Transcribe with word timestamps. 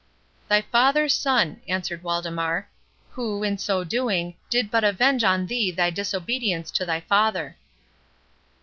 "Thy 0.47 0.61
father's 0.63 1.13
son," 1.13 1.61
answered 1.67 2.01
Waldemar, 2.01 2.67
"who, 3.11 3.43
in 3.43 3.59
so 3.59 3.83
doing, 3.83 4.33
did 4.49 4.71
but 4.71 4.83
avenge 4.83 5.23
on 5.23 5.45
thee 5.45 5.69
thy 5.69 5.91
disobedience 5.91 6.71
to 6.71 6.87
thy 6.87 7.01
father." 7.01 7.55